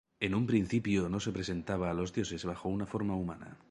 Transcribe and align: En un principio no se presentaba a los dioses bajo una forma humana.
En 0.25 0.33
un 0.39 0.47
principio 0.47 1.09
no 1.09 1.19
se 1.19 1.31
presentaba 1.31 1.91
a 1.91 1.93
los 1.93 2.11
dioses 2.11 2.43
bajo 2.43 2.69
una 2.69 2.87
forma 2.87 3.13
humana. 3.15 3.59